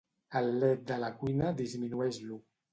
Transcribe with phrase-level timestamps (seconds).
[0.39, 2.43] El led de la cuina disminueix-lo.